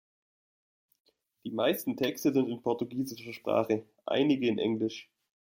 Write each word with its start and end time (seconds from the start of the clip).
Die 1.43 1.51
meisten 1.51 1.95
Texte 1.95 2.33
sind 2.33 2.49
in 2.49 2.63
portugiesischer 2.63 3.33
Sprache, 3.33 3.85
einige 4.07 4.47
in 4.47 4.57
Englisch. 4.57 5.11